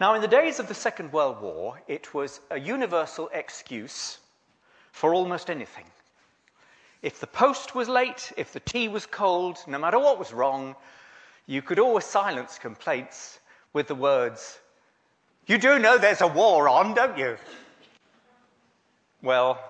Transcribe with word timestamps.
Now, 0.00 0.14
in 0.14 0.22
the 0.22 0.28
days 0.28 0.58
of 0.58 0.66
the 0.66 0.74
Second 0.74 1.12
World 1.12 1.42
War, 1.42 1.78
it 1.86 2.14
was 2.14 2.40
a 2.50 2.58
universal 2.58 3.28
excuse 3.34 4.16
for 4.92 5.12
almost 5.12 5.50
anything. 5.50 5.84
If 7.02 7.20
the 7.20 7.26
post 7.26 7.74
was 7.74 7.86
late, 7.86 8.32
if 8.38 8.54
the 8.54 8.60
tea 8.60 8.88
was 8.88 9.04
cold, 9.04 9.58
no 9.66 9.78
matter 9.78 9.98
what 9.98 10.18
was 10.18 10.32
wrong, 10.32 10.74
you 11.46 11.60
could 11.60 11.78
always 11.78 12.06
silence 12.06 12.58
complaints 12.58 13.40
with 13.74 13.88
the 13.88 13.94
words, 13.94 14.58
You 15.46 15.58
do 15.58 15.78
know 15.78 15.98
there's 15.98 16.22
a 16.22 16.26
war 16.26 16.66
on, 16.66 16.94
don't 16.94 17.18
you? 17.18 17.36
Well, 19.20 19.62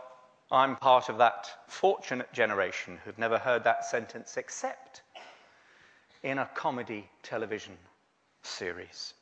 I'm 0.53 0.77
part 0.77 1.09
of 1.09 1.19
that 1.19 1.51
fortunate 1.67 2.33
generation 2.33 3.01
who've 3.05 3.19
never 3.19 3.39
heard 3.39 3.65
that 3.65 3.85
sentence 3.85 4.37
except 4.37 5.03
in 6.23 6.39
a 6.39 6.49
comedy 6.55 7.09
television 7.25 7.77
series. 8.43 9.15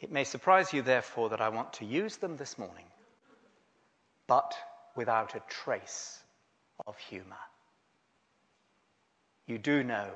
It 0.00 0.12
may 0.12 0.24
surprise 0.24 0.72
you, 0.72 0.82
therefore, 0.82 1.30
that 1.30 1.40
I 1.40 1.48
want 1.48 1.72
to 1.74 1.84
use 1.84 2.16
them 2.16 2.36
this 2.36 2.58
morning, 2.58 2.86
but 4.26 4.54
without 4.94 5.34
a 5.34 5.42
trace 5.48 6.18
of 6.86 6.98
humour. 6.98 7.36
You 9.46 9.58
do 9.58 9.82
know 9.82 10.10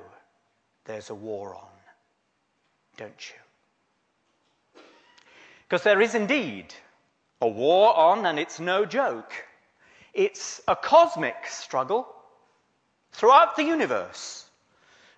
there's 0.85 1.09
a 1.09 1.15
war 1.15 1.55
on, 1.55 1.69
don't 2.97 3.29
you? 3.29 4.81
Because 5.63 5.83
there 5.83 6.01
is 6.01 6.15
indeed 6.15 6.73
a 7.41 7.47
war 7.47 7.95
on, 7.95 8.25
and 8.25 8.39
it's 8.39 8.59
no 8.59 8.85
joke. 8.85 9.31
It's 10.13 10.61
a 10.67 10.75
cosmic 10.75 11.45
struggle 11.47 12.07
throughout 13.11 13.55
the 13.55 13.63
universe 13.63 14.49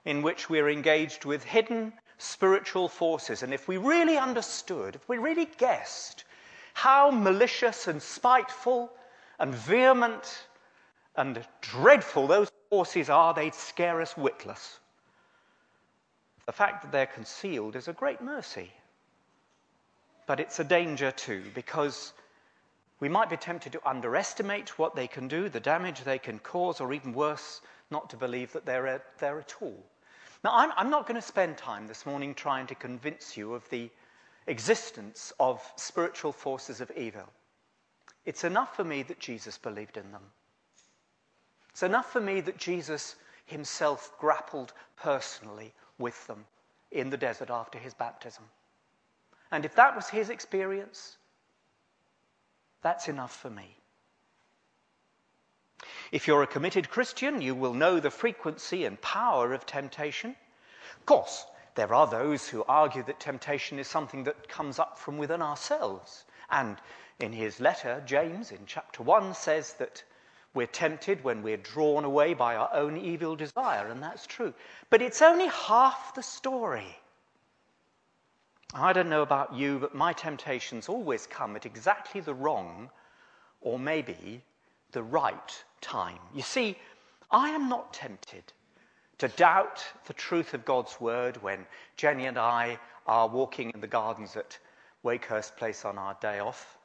in 0.03 0.21
which 0.21 0.49
we're 0.49 0.69
engaged 0.69 1.25
with 1.25 1.43
hidden 1.43 1.93
spiritual 2.21 2.87
forces. 2.87 3.43
And 3.43 3.53
if 3.53 3.67
we 3.67 3.77
really 3.77 4.17
understood, 4.17 4.95
if 4.95 5.09
we 5.09 5.17
really 5.17 5.49
guessed 5.57 6.23
how 6.73 7.11
malicious 7.11 7.87
and 7.87 8.01
spiteful 8.01 8.91
and 9.39 9.53
vehement 9.53 10.47
and 11.15 11.43
dreadful 11.61 12.27
those 12.27 12.51
forces 12.69 13.09
are, 13.09 13.33
they'd 13.33 13.55
scare 13.55 14.01
us 14.01 14.15
witless. 14.15 14.79
The 16.45 16.51
fact 16.51 16.83
that 16.83 16.91
they're 16.91 17.07
concealed 17.07 17.75
is 17.75 17.87
a 17.87 17.93
great 17.93 18.21
mercy. 18.21 18.71
But 20.27 20.39
it's 20.39 20.59
a 20.59 20.63
danger 20.63 21.11
too, 21.11 21.43
because 21.55 22.13
we 22.99 23.09
might 23.09 23.29
be 23.29 23.37
tempted 23.37 23.71
to 23.73 23.89
underestimate 23.89 24.77
what 24.77 24.95
they 24.95 25.07
can 25.07 25.27
do, 25.27 25.49
the 25.49 25.59
damage 25.59 26.03
they 26.03 26.19
can 26.19 26.39
cause, 26.39 26.79
or 26.79 26.93
even 26.93 27.13
worse, 27.13 27.61
not 27.89 28.09
to 28.11 28.17
believe 28.17 28.53
that 28.53 28.65
they're 28.65 29.01
there 29.19 29.39
at 29.39 29.55
all. 29.59 29.83
Now, 30.43 30.51
I'm, 30.55 30.71
I'm 30.75 30.89
not 30.89 31.07
going 31.07 31.19
to 31.19 31.25
spend 31.25 31.57
time 31.57 31.87
this 31.87 32.05
morning 32.05 32.33
trying 32.33 32.67
to 32.67 32.75
convince 32.75 33.37
you 33.37 33.53
of 33.53 33.69
the 33.69 33.89
existence 34.47 35.31
of 35.39 35.61
spiritual 35.75 36.31
forces 36.31 36.81
of 36.81 36.91
evil. 36.97 37.29
It's 38.25 38.43
enough 38.43 38.75
for 38.75 38.83
me 38.83 39.03
that 39.03 39.19
Jesus 39.19 39.57
believed 39.57 39.97
in 39.97 40.11
them. 40.11 40.23
It's 41.69 41.83
enough 41.83 42.11
for 42.11 42.21
me 42.21 42.41
that 42.41 42.57
Jesus 42.57 43.15
himself 43.45 44.13
grappled 44.19 44.73
personally 44.97 45.73
with 45.97 46.25
them 46.27 46.45
in 46.91 47.09
the 47.09 47.17
desert 47.17 47.49
after 47.49 47.77
his 47.77 47.93
baptism. 47.93 48.43
And 49.51 49.65
if 49.65 49.75
that 49.75 49.95
was 49.95 50.09
his 50.09 50.29
experience, 50.29 51.17
that's 52.81 53.07
enough 53.07 53.35
for 53.35 53.49
me. 53.49 53.77
If 56.11 56.27
you're 56.27 56.43
a 56.43 56.47
committed 56.47 56.89
Christian, 56.89 57.41
you 57.41 57.55
will 57.55 57.73
know 57.73 58.01
the 58.01 58.11
frequency 58.11 58.83
and 58.83 58.99
power 59.01 59.53
of 59.53 59.65
temptation. 59.65 60.35
Of 60.97 61.05
course, 61.05 61.45
there 61.75 61.93
are 61.93 62.05
those 62.05 62.49
who 62.49 62.65
argue 62.67 63.03
that 63.03 63.21
temptation 63.21 63.79
is 63.79 63.87
something 63.87 64.25
that 64.25 64.49
comes 64.49 64.77
up 64.77 64.97
from 64.97 65.17
within 65.17 65.41
ourselves. 65.41 66.25
And 66.49 66.77
in 67.19 67.31
his 67.31 67.61
letter, 67.61 68.03
James, 68.05 68.51
in 68.51 68.65
chapter 68.65 69.03
1, 69.03 69.33
says 69.35 69.73
that 69.73 70.03
we're 70.53 70.67
tempted 70.67 71.23
when 71.23 71.43
we're 71.43 71.55
drawn 71.55 72.03
away 72.03 72.33
by 72.33 72.57
our 72.57 72.69
own 72.73 72.97
evil 72.97 73.37
desire, 73.37 73.87
and 73.87 74.03
that's 74.03 74.27
true. 74.27 74.53
But 74.89 75.01
it's 75.01 75.21
only 75.21 75.47
half 75.47 76.13
the 76.13 76.23
story. 76.23 76.97
I 78.73 78.91
don't 78.91 79.09
know 79.09 79.21
about 79.21 79.53
you, 79.53 79.79
but 79.79 79.95
my 79.95 80.11
temptations 80.11 80.89
always 80.89 81.25
come 81.25 81.55
at 81.55 81.65
exactly 81.65 82.19
the 82.19 82.33
wrong, 82.33 82.89
or 83.61 83.79
maybe 83.79 84.43
the 84.91 85.03
right 85.03 85.63
time. 85.81 86.19
You 86.33 86.41
see, 86.41 86.77
I 87.29 87.49
am 87.49 87.69
not 87.69 87.93
tempted 87.93 88.43
to 89.17 89.27
doubt 89.29 89.83
the 90.05 90.13
truth 90.13 90.53
of 90.53 90.65
God's 90.65 90.99
word 90.99 91.37
when 91.41 91.65
Jenny 91.95 92.25
and 92.25 92.37
I 92.37 92.79
are 93.07 93.27
walking 93.27 93.71
in 93.73 93.81
the 93.81 93.87
gardens 93.87 94.35
at 94.35 94.57
Wakehurst 95.03 95.55
Place 95.57 95.85
on 95.85 95.97
our 95.97 96.15
day 96.21 96.39
off. 96.39 96.77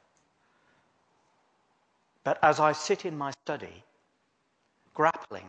But 2.23 2.39
as 2.43 2.59
I 2.59 2.73
sit 2.73 3.05
in 3.05 3.17
my 3.17 3.31
study, 3.43 3.83
grappling 4.93 5.47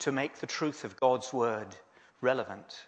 to 0.00 0.12
make 0.12 0.36
the 0.36 0.46
truth 0.46 0.84
of 0.84 0.98
God's 0.98 1.32
word 1.32 1.68
relevant, 2.20 2.86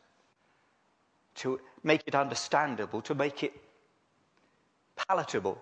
to 1.37 1.61
make 1.83 2.03
it 2.07 2.15
understandable, 2.15 3.01
to 3.03 3.15
make 3.15 3.43
it 3.43 3.53
palatable, 5.09 5.59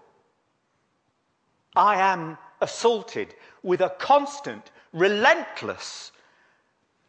I 1.76 2.00
am 2.00 2.38
assaulted 2.60 3.34
with 3.62 3.81
a 3.81 3.91
constant, 3.98 4.71
relentless 4.93 6.12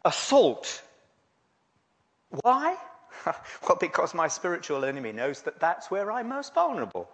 assault. 0.06 0.81
Why? 2.29 2.78
well, 3.25 3.78
because 3.79 4.13
my 4.13 4.28
spiritual 4.28 4.85
enemy 4.85 5.11
knows 5.11 5.41
that 5.41 5.59
that's 5.59 5.91
where 5.91 6.11
I'm 6.11 6.29
most 6.29 6.53
vulnerable. 6.53 7.09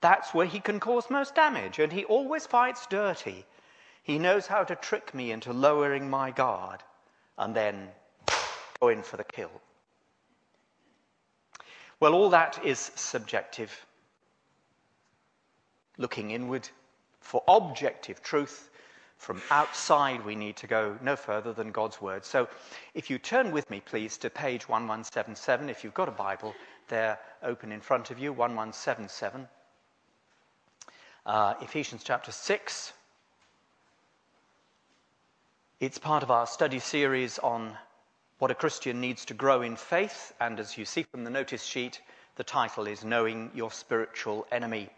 That's 0.00 0.34
where 0.34 0.46
he 0.46 0.60
can 0.60 0.80
cause 0.80 1.10
most 1.10 1.34
damage, 1.34 1.78
and 1.78 1.92
he 1.92 2.04
always 2.04 2.46
fights 2.46 2.86
dirty. 2.86 3.44
He 4.02 4.18
knows 4.18 4.46
how 4.46 4.64
to 4.64 4.74
trick 4.74 5.14
me 5.14 5.30
into 5.30 5.52
lowering 5.52 6.10
my 6.10 6.32
guard 6.32 6.82
and 7.38 7.54
then 7.54 7.88
go 8.80 8.88
in 8.88 9.02
for 9.02 9.16
the 9.16 9.24
kill. 9.24 9.50
Well, 12.00 12.14
all 12.14 12.30
that 12.30 12.64
is 12.64 12.90
subjective. 12.96 13.86
Looking 15.98 16.32
inward, 16.32 16.68
for 17.22 17.42
objective 17.48 18.22
truth, 18.22 18.70
from 19.16 19.40
outside 19.50 20.24
we 20.24 20.34
need 20.34 20.56
to 20.56 20.66
go 20.66 20.98
no 21.00 21.16
further 21.16 21.52
than 21.52 21.70
God's 21.70 22.00
word. 22.00 22.24
So 22.24 22.48
if 22.94 23.08
you 23.08 23.18
turn 23.18 23.52
with 23.52 23.70
me, 23.70 23.80
please, 23.80 24.18
to 24.18 24.30
page 24.30 24.68
1177, 24.68 25.70
if 25.70 25.84
you've 25.84 25.94
got 25.94 26.08
a 26.08 26.12
Bible, 26.12 26.54
there 26.88 27.18
open 27.42 27.72
in 27.72 27.80
front 27.80 28.10
of 28.10 28.18
you, 28.18 28.32
1177. 28.32 29.48
Uh, 31.24 31.54
Ephesians 31.60 32.02
chapter 32.04 32.32
6. 32.32 32.92
It's 35.78 35.98
part 35.98 36.22
of 36.22 36.30
our 36.30 36.46
study 36.46 36.80
series 36.80 37.38
on 37.38 37.76
what 38.38 38.50
a 38.50 38.56
Christian 38.56 39.00
needs 39.00 39.24
to 39.26 39.34
grow 39.34 39.62
in 39.62 39.76
faith, 39.76 40.32
and 40.40 40.58
as 40.58 40.76
you 40.76 40.84
see 40.84 41.04
from 41.04 41.22
the 41.22 41.30
notice 41.30 41.62
sheet, 41.62 42.00
the 42.34 42.44
title 42.44 42.88
is 42.88 43.04
Knowing 43.04 43.52
Your 43.54 43.70
Spiritual 43.70 44.46
Enemy. 44.50 44.90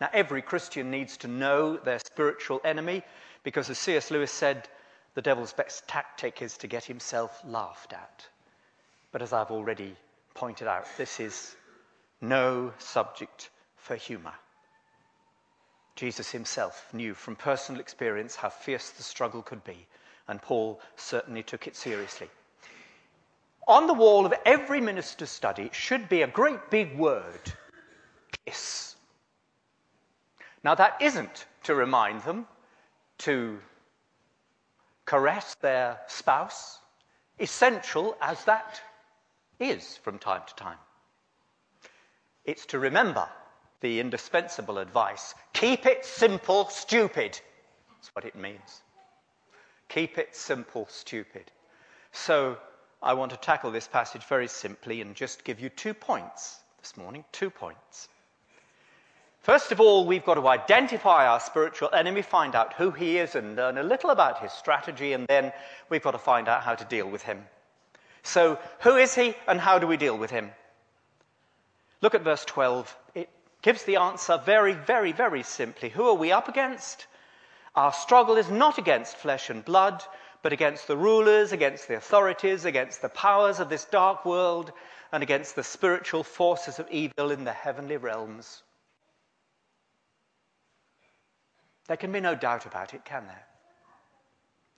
Now, 0.00 0.10
every 0.12 0.42
Christian 0.42 0.90
needs 0.90 1.16
to 1.18 1.28
know 1.28 1.76
their 1.76 1.98
spiritual 1.98 2.60
enemy 2.64 3.02
because, 3.44 3.70
as 3.70 3.78
C.S. 3.78 4.10
Lewis 4.10 4.32
said, 4.32 4.68
the 5.14 5.22
devil's 5.22 5.52
best 5.52 5.86
tactic 5.86 6.42
is 6.42 6.56
to 6.58 6.66
get 6.66 6.84
himself 6.84 7.40
laughed 7.44 7.92
at. 7.92 8.26
But 9.12 9.22
as 9.22 9.32
I've 9.32 9.50
already 9.50 9.94
pointed 10.34 10.66
out, 10.66 10.86
this 10.96 11.20
is 11.20 11.54
no 12.20 12.72
subject 12.78 13.50
for 13.76 13.96
humour. 13.96 14.34
Jesus 15.94 16.30
himself 16.30 16.88
knew 16.92 17.14
from 17.14 17.36
personal 17.36 17.80
experience 17.80 18.34
how 18.34 18.48
fierce 18.48 18.90
the 18.90 19.02
struggle 19.02 19.42
could 19.42 19.62
be, 19.64 19.86
and 20.28 20.40
Paul 20.40 20.80
certainly 20.96 21.42
took 21.42 21.66
it 21.66 21.76
seriously. 21.76 22.30
On 23.68 23.86
the 23.86 23.94
wall 23.94 24.26
of 24.26 24.34
every 24.44 24.80
minister's 24.80 25.30
study 25.30 25.70
should 25.72 26.08
be 26.08 26.22
a 26.22 26.26
great 26.26 26.70
big 26.70 26.96
word 26.96 27.52
kiss. 28.44 28.81
Now, 30.64 30.74
that 30.76 31.00
isn't 31.00 31.46
to 31.64 31.74
remind 31.74 32.22
them 32.22 32.46
to 33.18 33.58
caress 35.04 35.54
their 35.56 36.00
spouse, 36.06 36.78
essential 37.38 38.16
as 38.20 38.44
that 38.44 38.80
is 39.58 39.96
from 39.96 40.18
time 40.18 40.42
to 40.46 40.54
time. 40.54 40.78
It's 42.44 42.66
to 42.66 42.78
remember 42.78 43.28
the 43.80 44.00
indispensable 44.00 44.78
advice 44.78 45.34
keep 45.52 45.86
it 45.86 46.04
simple, 46.04 46.68
stupid. 46.68 47.38
That's 47.90 48.14
what 48.14 48.24
it 48.24 48.34
means. 48.34 48.82
Keep 49.88 50.18
it 50.18 50.34
simple, 50.34 50.86
stupid. 50.88 51.50
So, 52.12 52.58
I 53.02 53.14
want 53.14 53.30
to 53.32 53.36
tackle 53.36 53.70
this 53.70 53.88
passage 53.88 54.24
very 54.24 54.48
simply 54.48 55.00
and 55.00 55.14
just 55.14 55.44
give 55.44 55.60
you 55.60 55.68
two 55.68 55.94
points 55.94 56.60
this 56.80 56.96
morning. 56.96 57.24
Two 57.32 57.50
points. 57.50 58.08
First 59.42 59.72
of 59.72 59.80
all, 59.80 60.06
we've 60.06 60.24
got 60.24 60.34
to 60.34 60.46
identify 60.46 61.26
our 61.26 61.40
spiritual 61.40 61.90
enemy, 61.92 62.22
find 62.22 62.54
out 62.54 62.74
who 62.74 62.92
he 62.92 63.18
is, 63.18 63.34
and 63.34 63.56
learn 63.56 63.76
a 63.76 63.82
little 63.82 64.10
about 64.10 64.38
his 64.38 64.52
strategy, 64.52 65.14
and 65.14 65.26
then 65.26 65.52
we've 65.88 66.02
got 66.02 66.12
to 66.12 66.18
find 66.18 66.48
out 66.48 66.62
how 66.62 66.76
to 66.76 66.84
deal 66.84 67.10
with 67.10 67.24
him. 67.24 67.44
So, 68.22 68.56
who 68.82 68.96
is 68.96 69.16
he, 69.16 69.34
and 69.48 69.60
how 69.60 69.80
do 69.80 69.88
we 69.88 69.96
deal 69.96 70.16
with 70.16 70.30
him? 70.30 70.52
Look 72.02 72.14
at 72.14 72.22
verse 72.22 72.44
12. 72.44 72.96
It 73.16 73.30
gives 73.62 73.82
the 73.82 73.96
answer 73.96 74.40
very, 74.44 74.74
very, 74.74 75.10
very 75.10 75.42
simply. 75.42 75.88
Who 75.88 76.06
are 76.06 76.14
we 76.14 76.30
up 76.30 76.48
against? 76.48 77.08
Our 77.74 77.92
struggle 77.92 78.36
is 78.36 78.48
not 78.48 78.78
against 78.78 79.16
flesh 79.16 79.50
and 79.50 79.64
blood, 79.64 80.04
but 80.42 80.52
against 80.52 80.86
the 80.86 80.96
rulers, 80.96 81.50
against 81.50 81.88
the 81.88 81.96
authorities, 81.96 82.64
against 82.64 83.02
the 83.02 83.08
powers 83.08 83.58
of 83.58 83.68
this 83.68 83.86
dark 83.86 84.24
world, 84.24 84.70
and 85.10 85.20
against 85.20 85.56
the 85.56 85.64
spiritual 85.64 86.22
forces 86.22 86.78
of 86.78 86.88
evil 86.92 87.32
in 87.32 87.42
the 87.42 87.52
heavenly 87.52 87.96
realms. 87.96 88.62
There 91.88 91.96
can 91.96 92.12
be 92.12 92.20
no 92.20 92.34
doubt 92.34 92.66
about 92.66 92.94
it, 92.94 93.04
can 93.04 93.26
there? 93.26 93.46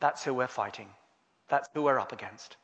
That's 0.00 0.24
who 0.24 0.34
we're 0.34 0.46
fighting. 0.46 0.88
That's 1.48 1.68
who 1.74 1.82
we're 1.82 1.98
up 1.98 2.12
against. 2.12 2.56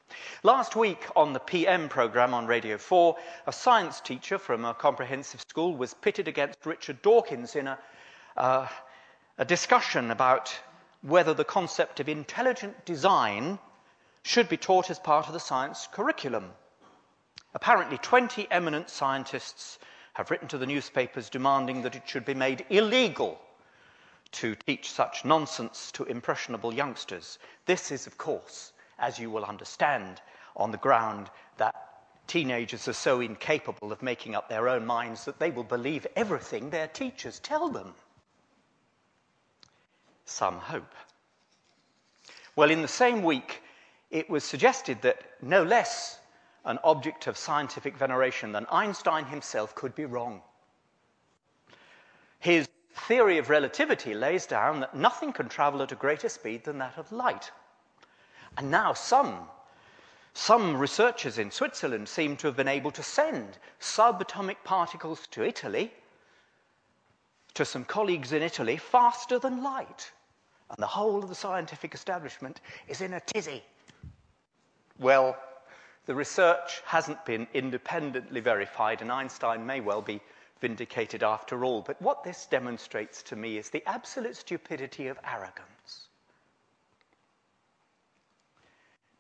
Last 0.42 0.74
week 0.74 1.06
on 1.14 1.32
the 1.32 1.38
PM 1.38 1.88
program 1.88 2.32
on 2.32 2.46
Radio 2.46 2.78
4, 2.78 3.16
a 3.46 3.52
science 3.52 4.00
teacher 4.00 4.38
from 4.38 4.64
a 4.64 4.74
comprehensive 4.74 5.42
school 5.48 5.76
was 5.76 5.92
pitted 5.94 6.26
against 6.26 6.64
Richard 6.64 7.02
Dawkins 7.02 7.54
in 7.54 7.66
a, 7.66 7.78
uh, 8.36 8.66
a 9.36 9.44
discussion 9.44 10.10
about 10.10 10.58
whether 11.02 11.34
the 11.34 11.44
concept 11.44 12.00
of 12.00 12.08
intelligent 12.08 12.86
design 12.86 13.58
should 14.22 14.48
be 14.48 14.56
taught 14.56 14.90
as 14.90 14.98
part 14.98 15.26
of 15.26 15.34
the 15.34 15.40
science 15.40 15.86
curriculum. 15.92 16.50
Apparently, 17.54 17.98
20 17.98 18.48
eminent 18.50 18.88
scientists 18.88 19.78
have 20.14 20.30
written 20.30 20.48
to 20.48 20.58
the 20.58 20.66
newspapers 20.66 21.30
demanding 21.30 21.82
that 21.82 21.96
it 21.96 22.08
should 22.08 22.24
be 22.24 22.34
made 22.34 22.64
illegal 22.70 23.40
to 24.32 24.54
teach 24.54 24.90
such 24.90 25.24
nonsense 25.24 25.90
to 25.92 26.04
impressionable 26.04 26.72
youngsters. 26.72 27.38
This 27.66 27.90
is, 27.90 28.06
of 28.06 28.16
course, 28.18 28.72
as 28.98 29.18
you 29.18 29.30
will 29.30 29.44
understand, 29.44 30.20
on 30.56 30.70
the 30.70 30.78
ground 30.78 31.30
that 31.56 31.74
teenagers 32.26 32.86
are 32.86 32.92
so 32.92 33.20
incapable 33.20 33.92
of 33.92 34.02
making 34.02 34.34
up 34.34 34.48
their 34.48 34.68
own 34.68 34.86
minds 34.86 35.24
that 35.24 35.38
they 35.38 35.50
will 35.50 35.64
believe 35.64 36.06
everything 36.14 36.70
their 36.70 36.88
teachers 36.88 37.40
tell 37.40 37.68
them. 37.68 37.94
Some 40.26 40.58
hope. 40.58 40.94
Well, 42.54 42.70
in 42.70 42.82
the 42.82 42.88
same 42.88 43.22
week, 43.22 43.62
it 44.10 44.28
was 44.30 44.44
suggested 44.44 45.02
that 45.02 45.22
no 45.42 45.62
less 45.62 46.20
an 46.64 46.78
object 46.84 47.26
of 47.26 47.36
scientific 47.36 47.96
veneration 47.96 48.52
than 48.52 48.66
Einstein 48.70 49.24
himself 49.24 49.74
could 49.74 49.94
be 49.94 50.04
wrong. 50.04 50.42
His 52.38 52.68
theory 53.06 53.38
of 53.38 53.50
relativity 53.50 54.14
lays 54.14 54.46
down 54.46 54.80
that 54.80 54.94
nothing 54.94 55.32
can 55.32 55.48
travel 55.48 55.82
at 55.82 55.92
a 55.92 55.96
greater 55.96 56.28
speed 56.28 56.64
than 56.64 56.78
that 56.78 56.98
of 56.98 57.10
light. 57.12 57.50
And 58.56 58.70
now 58.70 58.92
some, 58.92 59.48
some 60.34 60.76
researchers 60.76 61.38
in 61.38 61.50
Switzerland 61.50 62.08
seem 62.08 62.36
to 62.36 62.46
have 62.46 62.56
been 62.56 62.68
able 62.68 62.90
to 62.92 63.02
send 63.02 63.58
subatomic 63.80 64.56
particles 64.64 65.26
to 65.28 65.42
Italy, 65.42 65.92
to 67.54 67.64
some 67.64 67.84
colleagues 67.84 68.32
in 68.32 68.42
Italy, 68.42 68.76
faster 68.76 69.38
than 69.38 69.62
light. 69.62 70.10
And 70.70 70.78
the 70.78 70.86
whole 70.86 71.22
of 71.22 71.28
the 71.28 71.34
scientific 71.34 71.94
establishment 71.94 72.60
is 72.86 73.00
in 73.00 73.14
a 73.14 73.20
tizzy. 73.20 73.62
Well, 74.98 75.36
the 76.06 76.14
research 76.14 76.82
hasn't 76.84 77.24
been 77.24 77.46
independently 77.54 78.40
verified, 78.40 79.02
and 79.02 79.10
Einstein 79.10 79.66
may 79.66 79.80
well 79.80 80.02
be 80.02 80.20
vindicated 80.60 81.22
after 81.22 81.64
all. 81.64 81.82
But 81.82 82.00
what 82.00 82.24
this 82.24 82.46
demonstrates 82.46 83.22
to 83.24 83.36
me 83.36 83.58
is 83.58 83.70
the 83.70 83.82
absolute 83.86 84.36
stupidity 84.36 85.08
of 85.08 85.18
arrogance. 85.24 86.08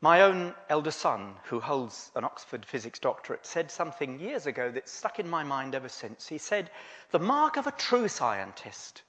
My 0.02 0.22
own 0.22 0.54
elder 0.70 0.90
son, 0.90 1.34
who 1.44 1.60
holds 1.60 2.10
an 2.14 2.24
Oxford 2.24 2.64
physics 2.64 2.98
doctorate, 2.98 3.44
said 3.44 3.70
something 3.70 4.18
years 4.18 4.46
ago 4.46 4.70
that's 4.70 4.92
stuck 4.92 5.18
in 5.18 5.28
my 5.28 5.44
mind 5.44 5.74
ever 5.74 5.90
since. 5.90 6.26
He 6.26 6.38
said, 6.38 6.70
The 7.10 7.18
mark 7.18 7.58
of 7.58 7.66
a 7.66 7.72
true 7.72 8.08
scientist 8.08 9.02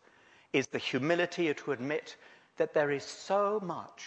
is 0.51 0.67
the 0.67 0.77
humility 0.77 1.53
to 1.53 1.71
admit 1.71 2.17
that 2.57 2.73
there 2.73 2.91
is 2.91 3.05
so 3.05 3.61
much 3.63 4.03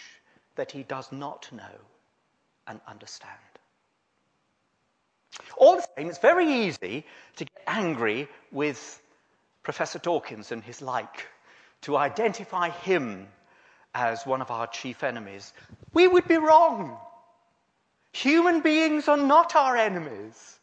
that 0.55 0.71
he 0.71 0.83
does 0.83 1.11
not 1.11 1.51
know 1.51 1.79
and 2.67 2.79
understand. 2.87 3.31
All 5.57 5.77
the 5.77 5.87
same, 5.97 6.09
it's 6.09 6.19
very 6.19 6.65
easy 6.65 7.05
to 7.37 7.45
get 7.45 7.63
angry 7.67 8.27
with 8.51 9.01
Professor 9.63 9.99
Dawkins 9.99 10.51
and 10.51 10.63
his 10.63 10.81
like, 10.81 11.27
to 11.81 11.97
identify 11.97 12.69
him 12.69 13.27
as 13.93 14.25
one 14.25 14.41
of 14.41 14.51
our 14.51 14.67
chief 14.67 15.03
enemies. 15.03 15.53
We 15.93 16.07
would 16.07 16.27
be 16.27 16.37
wrong. 16.37 16.97
Human 18.11 18.61
beings 18.61 19.07
are 19.07 19.17
not 19.17 19.55
our 19.55 19.75
enemies, 19.75 20.59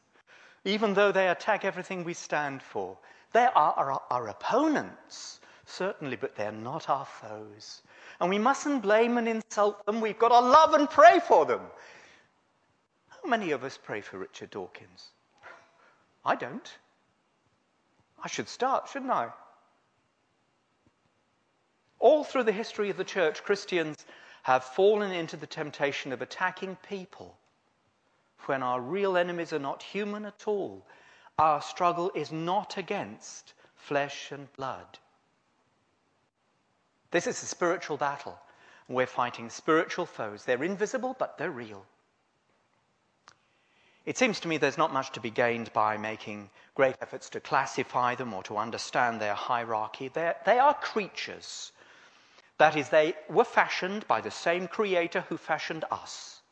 even 0.65 0.95
though 0.95 1.13
they 1.13 1.29
attack 1.29 1.65
everything 1.65 2.05
we 2.05 2.15
stand 2.15 2.63
for. 2.63 2.97
They 3.33 3.45
are 3.45 3.75
our, 3.91 4.03
our 4.11 4.29
opponents, 4.29 5.41
certainly, 5.67 6.17
but 6.17 6.37
they're 6.37 6.53
not 6.53 6.89
our 6.89 7.07
foes. 7.07 7.83
And 8.21 8.31
we 8.31 8.39
mustn't 8.39 8.83
blame 8.83 9.19
and 9.19 9.29
insult 9.29 9.85
them. 9.85 10.01
We've 10.01 10.19
got 10.19 10.29
to 10.29 10.41
love 10.41 10.75
and 10.75 10.89
pray 10.89 11.21
for 11.21 11.45
them. 11.45 11.61
How 13.23 13.29
many 13.29 13.53
of 13.53 13.63
us 13.63 13.79
pray 13.81 14.01
for 14.01 14.19
Richard 14.19 14.51
Dawkins? 14.51 15.09
I 16.25 16.35
don't. 16.35 16.79
I 18.23 18.29
should 18.29 18.49
start, 18.49 18.89
shouldn't 18.89 19.13
I? 19.13 19.31
All 22.01 22.25
through 22.25 22.45
the 22.45 22.53
history 22.53 22.91
of 22.91 22.97
the 22.97 23.05
church, 23.05 23.45
Christians 23.45 24.05
have 24.43 24.65
fallen 24.65 25.13
into 25.13 25.37
the 25.37 25.47
temptation 25.47 26.13
of 26.13 26.21
attacking 26.21 26.77
people 26.89 27.37
when 28.47 28.63
our 28.63 28.81
real 28.81 29.17
enemies 29.17 29.53
are 29.53 29.61
not 29.61 29.85
human 29.85 30.25
at 30.25 30.49
all. 30.49 30.85
Our 31.39 31.63
struggle 31.63 32.11
is 32.17 32.33
not 32.33 32.77
against 32.77 33.55
flesh 33.77 34.33
and 34.33 34.53
blood. 34.55 34.99
This 37.13 37.29
is 37.29 37.41
a 37.41 37.47
spiritual 37.47 37.99
battle. 37.99 38.37
We're 38.89 39.07
fighting 39.07 39.49
spiritual 39.49 40.07
foes. 40.07 40.45
They're 40.45 40.65
invisible, 40.65 41.15
but 41.17 41.39
they're 41.39 41.53
real. 41.53 41.87
It 44.05 44.19
seems 44.19 44.41
to 44.41 44.49
me 44.49 44.57
there's 44.57 44.79
not 44.79 44.93
much 44.93 45.13
to 45.13 45.21
be 45.21 45.31
gained 45.31 45.73
by 45.73 45.97
making 45.97 46.51
great 46.75 46.97
efforts 47.01 47.31
to 47.31 47.41
classify 47.41 48.17
them 48.17 48.35
or 48.35 48.43
to 48.45 48.57
understand 48.57 49.21
their 49.21 49.35
hierarchy. 49.35 50.09
They're, 50.09 50.37
they 50.45 50.59
are 50.59 50.75
creatures. 50.75 51.71
That 52.59 52.77
is, 52.77 52.89
they 52.89 53.15
were 53.29 53.45
fashioned 53.45 54.07
by 54.09 54.21
the 54.21 54.31
same 54.31 54.67
Creator 54.67 55.21
who 55.29 55.37
fashioned 55.37 55.85
us. 55.91 56.43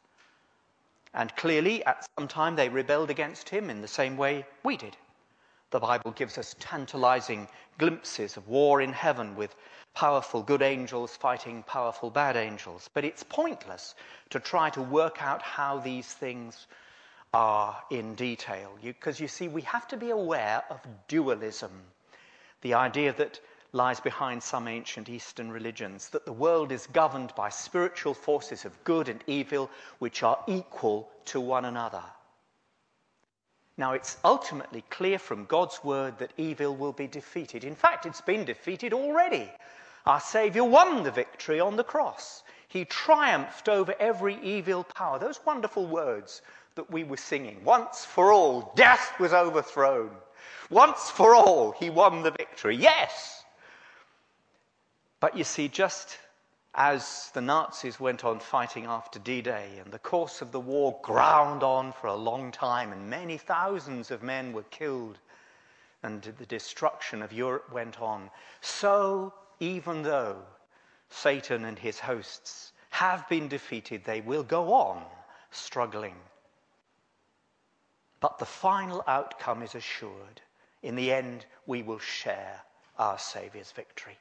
And 1.12 1.34
clearly, 1.34 1.84
at 1.86 2.06
some 2.16 2.28
time, 2.28 2.54
they 2.54 2.68
rebelled 2.68 3.10
against 3.10 3.48
Him 3.48 3.68
in 3.68 3.80
the 3.80 3.88
same 3.88 4.16
way 4.16 4.46
we 4.62 4.76
did. 4.76 4.96
The 5.70 5.80
Bible 5.80 6.12
gives 6.12 6.38
us 6.38 6.54
tantalizing 6.60 7.48
glimpses 7.78 8.36
of 8.36 8.46
war 8.46 8.80
in 8.80 8.92
heaven 8.92 9.34
with 9.34 9.56
powerful 9.94 10.42
good 10.42 10.62
angels 10.62 11.16
fighting 11.16 11.64
powerful 11.64 12.10
bad 12.10 12.36
angels. 12.36 12.88
But 12.94 13.04
it's 13.04 13.24
pointless 13.24 13.96
to 14.30 14.38
try 14.38 14.70
to 14.70 14.82
work 14.82 15.20
out 15.20 15.42
how 15.42 15.78
these 15.78 16.12
things 16.12 16.68
are 17.32 17.82
in 17.90 18.14
detail. 18.14 18.70
Because 18.82 19.20
you, 19.20 19.24
you, 19.24 19.28
see, 19.28 19.48
we 19.48 19.62
have 19.62 19.86
to 19.88 19.96
be 19.96 20.10
aware 20.10 20.62
of 20.70 20.80
dualism, 21.08 21.70
the 22.62 22.74
idea 22.74 23.12
that 23.14 23.40
lies 23.72 24.00
behind 24.00 24.42
some 24.42 24.66
ancient 24.66 25.08
Eastern 25.08 25.50
religions, 25.50 26.08
that 26.08 26.26
the 26.26 26.32
world 26.32 26.72
is 26.72 26.88
governed 26.88 27.32
by 27.36 27.48
spiritual 27.48 28.14
forces 28.14 28.64
of 28.64 28.84
good 28.84 29.08
and 29.08 29.22
evil 29.26 29.70
which 30.00 30.22
are 30.22 30.42
equal 30.48 31.08
to 31.26 31.40
one 31.40 31.64
another. 31.64 32.02
Now, 33.76 33.92
it's 33.92 34.18
ultimately 34.24 34.84
clear 34.90 35.18
from 35.18 35.46
God's 35.46 35.82
word 35.84 36.18
that 36.18 36.32
evil 36.36 36.74
will 36.74 36.92
be 36.92 37.06
defeated. 37.06 37.64
In 37.64 37.76
fact, 37.76 38.04
it's 38.04 38.20
been 38.20 38.44
defeated 38.44 38.92
already. 38.92 39.50
Our 40.04 40.20
Savior 40.20 40.64
won 40.64 41.02
the 41.02 41.10
victory 41.10 41.60
on 41.60 41.76
the 41.76 41.84
cross. 41.84 42.42
He 42.68 42.84
triumphed 42.84 43.68
over 43.68 43.94
every 43.98 44.38
evil 44.42 44.84
power. 44.84 45.18
Those 45.18 45.40
wonderful 45.46 45.86
words 45.86 46.42
that 46.74 46.90
we 46.90 47.04
were 47.04 47.16
singing. 47.16 47.62
Once 47.64 48.04
for 48.04 48.32
all, 48.32 48.72
death 48.76 49.18
was 49.18 49.32
overthrown. 49.32 50.10
Once 50.70 51.10
for 51.10 51.34
all, 51.34 51.72
he 51.72 51.90
won 51.90 52.22
the 52.22 52.30
victory. 52.30 52.76
Yes! 52.76 53.44
But 55.18 55.36
you 55.36 55.44
see, 55.44 55.68
just 55.68 56.18
as 56.74 57.30
the 57.34 57.40
Nazis 57.40 57.98
went 57.98 58.24
on 58.24 58.38
fighting 58.38 58.86
after 58.86 59.18
D 59.18 59.42
Day, 59.42 59.80
and 59.82 59.92
the 59.92 59.98
course 59.98 60.40
of 60.40 60.52
the 60.52 60.60
war 60.60 60.98
ground 61.02 61.62
on 61.62 61.92
for 61.92 62.06
a 62.06 62.14
long 62.14 62.52
time, 62.52 62.92
and 62.92 63.10
many 63.10 63.36
thousands 63.36 64.10
of 64.10 64.22
men 64.22 64.52
were 64.52 64.62
killed, 64.64 65.18
and 66.02 66.22
the 66.22 66.46
destruction 66.46 67.22
of 67.22 67.32
Europe 67.32 67.70
went 67.72 68.00
on, 68.00 68.30
so 68.60 69.34
even 69.58 70.02
though 70.02 70.40
Satan 71.10 71.64
and 71.64 71.78
his 71.78 71.98
hosts 71.98 72.72
have 72.90 73.28
been 73.28 73.48
defeated, 73.48 74.04
they 74.04 74.20
will 74.20 74.44
go 74.44 74.72
on 74.72 75.04
struggling 75.50 76.14
but 78.20 78.38
the 78.38 78.46
final 78.46 79.02
outcome 79.06 79.62
is 79.62 79.74
assured. 79.74 80.40
In 80.82 80.94
the 80.94 81.12
end, 81.12 81.46
we 81.66 81.82
will 81.82 81.98
share 81.98 82.60
our 82.98 83.18
Saviour's 83.18 83.72
victory. 83.72 84.18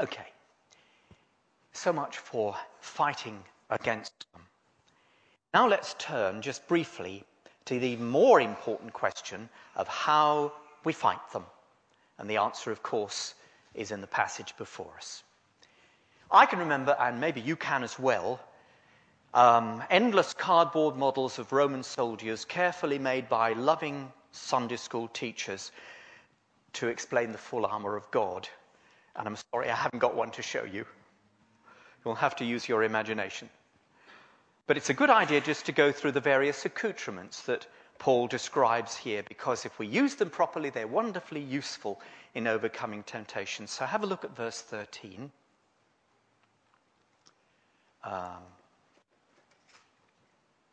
Okay, 0.00 0.26
so 1.72 1.92
much 1.92 2.18
for 2.18 2.56
fighting 2.80 3.42
against 3.70 4.26
them. 4.32 4.42
Now 5.52 5.68
let's 5.68 5.94
turn 5.98 6.42
just 6.42 6.66
briefly 6.68 7.24
to 7.66 7.78
the 7.78 7.96
more 7.96 8.40
important 8.40 8.92
question 8.92 9.48
of 9.76 9.86
how 9.88 10.52
we 10.84 10.92
fight 10.92 11.20
them. 11.32 11.44
And 12.18 12.28
the 12.28 12.38
answer, 12.38 12.70
of 12.70 12.82
course, 12.82 13.34
is 13.74 13.90
in 13.90 14.00
the 14.00 14.06
passage 14.06 14.56
before 14.56 14.92
us. 14.96 15.22
I 16.30 16.46
can 16.46 16.58
remember, 16.58 16.96
and 16.98 17.20
maybe 17.20 17.40
you 17.40 17.56
can 17.56 17.82
as 17.82 17.98
well, 17.98 18.40
um, 19.32 19.82
endless 19.90 20.34
cardboard 20.34 20.96
models 20.96 21.38
of 21.38 21.52
Roman 21.52 21.82
soldiers 21.82 22.44
carefully 22.44 22.98
made 22.98 23.28
by 23.28 23.52
loving 23.52 24.12
Sunday 24.32 24.76
school 24.76 25.08
teachers 25.08 25.70
to 26.74 26.88
explain 26.88 27.32
the 27.32 27.38
full 27.38 27.66
armor 27.66 27.96
of 27.96 28.10
God. 28.10 28.48
And 29.16 29.26
I'm 29.26 29.36
sorry, 29.52 29.70
I 29.70 29.76
haven't 29.76 29.98
got 29.98 30.14
one 30.14 30.30
to 30.32 30.42
show 30.42 30.64
you. 30.64 30.84
You'll 32.04 32.14
have 32.14 32.36
to 32.36 32.44
use 32.44 32.68
your 32.68 32.82
imagination. 32.82 33.48
But 34.66 34.76
it's 34.76 34.90
a 34.90 34.94
good 34.94 35.10
idea 35.10 35.40
just 35.40 35.66
to 35.66 35.72
go 35.72 35.92
through 35.92 36.12
the 36.12 36.20
various 36.20 36.64
accoutrements 36.64 37.42
that 37.42 37.66
Paul 37.98 38.28
describes 38.28 38.96
here, 38.96 39.22
because 39.28 39.66
if 39.66 39.78
we 39.78 39.86
use 39.86 40.14
them 40.14 40.30
properly, 40.30 40.70
they're 40.70 40.86
wonderfully 40.86 41.42
useful 41.42 42.00
in 42.34 42.46
overcoming 42.46 43.02
temptation. 43.02 43.66
So 43.66 43.84
have 43.84 44.02
a 44.02 44.06
look 44.06 44.24
at 44.24 44.34
verse 44.34 44.60
13. 44.62 45.30
Um, 48.02 48.42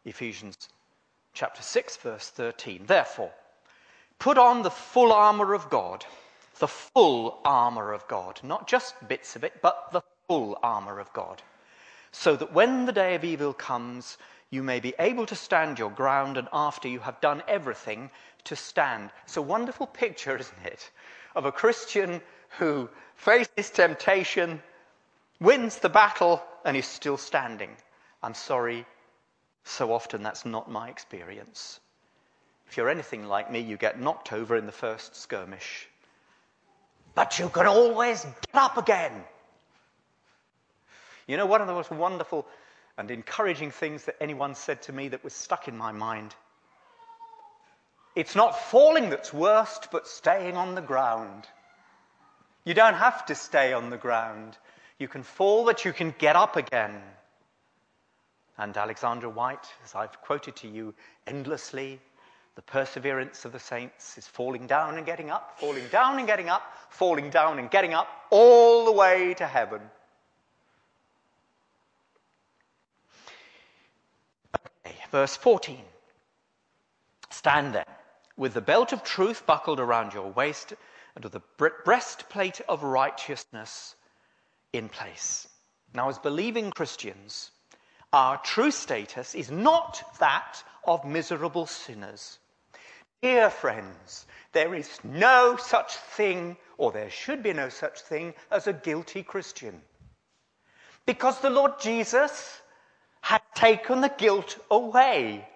Ephesians 0.08 0.70
chapter 1.34 1.62
6, 1.62 1.98
verse 1.98 2.30
13. 2.30 2.86
Therefore, 2.88 3.32
put 4.20 4.38
on 4.38 4.62
the 4.62 4.72
full 4.72 5.12
armor 5.12 5.54
of 5.54 5.70
God, 5.70 6.06
the 6.60 6.68
full 6.68 7.40
armor 7.44 7.92
of 7.92 8.08
God, 8.08 8.40
not 8.42 8.68
just 8.68 8.96
bits 9.10 9.36
of 9.36 9.44
it, 9.44 9.62
but 9.62 9.92
the 9.92 10.02
full 10.28 10.58
armor 10.64 11.00
of 11.00 11.12
God, 11.12 11.44
so 12.12 12.38
that 12.38 12.54
when 12.54 12.86
the 12.86 12.94
day 12.94 13.16
of 13.16 13.26
evil 13.26 13.54
comes, 13.54 14.18
you 14.50 14.64
may 14.64 14.80
be 14.80 14.94
able 14.98 15.26
to 15.26 15.36
stand 15.36 15.78
your 15.78 15.92
ground, 15.92 16.38
and 16.38 16.48
after 16.54 16.88
you 16.88 17.00
have 17.00 17.20
done 17.20 17.44
everything, 17.48 18.10
to 18.46 18.56
stand. 18.56 19.12
It's 19.26 19.36
a 19.36 19.42
wonderful 19.42 19.88
picture, 19.88 20.38
isn't 20.38 20.66
it, 20.66 20.90
of 21.36 21.44
a 21.44 21.52
Christian 21.52 22.22
who 22.58 22.90
faces 23.16 23.70
temptation, 23.70 24.64
wins 25.42 25.80
the 25.80 25.90
battle, 25.90 26.42
and 26.64 26.78
is 26.78 26.88
still 26.88 27.18
standing. 27.18 27.72
I'm 28.24 28.34
sorry, 28.34 28.86
so 29.68 29.92
often 29.94 30.24
that's 30.24 30.46
not 30.46 30.70
my 30.70 30.90
experience. 30.90 31.80
If 32.70 32.78
you're 32.78 32.90
anything 32.90 33.28
like 33.28 33.52
me, 33.52 33.60
you 33.60 33.78
get 33.78 34.00
knocked 34.00 34.34
over 34.34 34.56
in 34.56 34.66
the 34.66 34.72
first 34.72 35.16
skirmish. 35.16 35.88
But 37.16 37.40
you 37.40 37.50
can 37.50 37.68
always 37.68 38.24
get 38.24 38.56
up 38.56 38.78
again. 38.78 39.24
You 41.28 41.38
know, 41.38 41.46
one 41.46 41.62
of 41.62 41.68
the 41.68 41.74
most 41.74 41.92
wonderful 41.92 42.46
and 42.98 43.10
encouraging 43.12 43.72
things 43.72 44.06
that 44.06 44.16
anyone 44.22 44.56
said 44.56 44.82
to 44.84 44.94
me 44.94 45.10
that 45.10 45.24
was 45.24 45.34
stuck 45.34 45.68
in 45.68 45.78
my 45.78 45.92
mind 45.92 46.34
it's 48.18 48.36
not 48.36 48.58
falling 48.72 49.12
that's 49.12 49.32
worst, 49.32 49.90
but 49.92 50.08
staying 50.08 50.58
on 50.58 50.74
the 50.74 50.82
ground. 50.82 51.44
You 52.66 52.74
don't 52.74 52.96
have 52.96 53.24
to 53.28 53.36
stay 53.36 53.74
on 53.74 53.92
the 53.92 53.98
ground. 53.98 54.58
You 54.98 55.08
can 55.08 55.22
fall, 55.22 55.66
but 55.66 55.86
you 55.86 55.94
can 55.94 56.16
get 56.18 56.36
up 56.36 56.56
again. 56.56 57.00
And 58.58 58.76
Alexander 58.76 59.30
Whyte, 59.30 59.68
as 59.84 59.94
I've 59.94 60.20
quoted 60.22 60.56
to 60.58 60.68
you 60.68 60.94
endlessly, 61.28 62.00
the 62.56 62.62
perseverance 62.64 63.46
of 63.46 63.52
the 63.52 63.60
saints 63.60 64.18
is 64.18 64.26
falling 64.26 64.66
down 64.66 64.98
and 64.98 65.06
getting 65.06 65.30
up, 65.30 65.60
falling 65.60 65.88
down 65.90 66.18
and 66.18 66.26
getting 66.26 66.50
up, 66.50 66.64
falling 66.90 67.30
down 67.30 67.60
and 67.60 67.70
getting 67.70 67.94
up, 67.94 68.08
all 68.32 68.86
the 68.86 68.92
way 68.92 69.36
to 69.36 69.46
heaven. 69.46 69.82
Okay, 74.86 74.96
verse 75.12 75.38
14. 75.38 75.82
Stand 77.30 77.76
then 77.76 77.86
with 78.38 78.54
the 78.54 78.62
belt 78.62 78.94
of 78.94 79.04
truth 79.04 79.46
buckled 79.46 79.80
around 79.80 80.14
your 80.14 80.32
waist 80.32 80.74
and 81.16 81.24
with 81.24 81.34
the 81.34 81.74
breastplate 81.86 82.62
of 82.70 82.84
righteousness 82.84 83.96
in 84.74 84.88
place. 84.90 85.48
Now, 85.94 86.10
as 86.10 86.20
believing 86.20 86.72
Christians, 86.72 87.52
our 88.14 88.38
true 88.38 88.72
status 88.72 89.36
is 89.36 89.52
not 89.52 90.02
that 90.20 90.64
of 90.86 91.06
miserable 91.06 91.66
sinners. 91.66 92.40
Dear 93.22 93.50
friends, 93.50 94.26
there 94.54 94.74
is 94.74 95.00
no 95.04 95.58
such 95.58 95.96
thing, 95.96 96.56
or 96.78 96.92
there 96.92 97.10
should 97.10 97.44
be 97.44 97.54
no 97.54 97.70
such 97.70 98.02
thing, 98.02 98.34
as 98.50 98.68
a 98.68 98.74
guilty 98.74 99.24
Christian. 99.24 99.82
Because 101.06 101.40
the 101.42 101.50
Lord 101.50 101.80
Jesus 101.80 102.62
had 103.22 103.42
taken 103.56 104.02
the 104.02 104.14
guilt 104.18 104.58
away. 104.72 105.48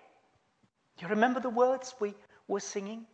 You 1.00 1.08
remember 1.08 1.40
the 1.40 1.50
words 1.50 1.96
we 2.00 2.14
were 2.48 2.60
singing? 2.60 3.06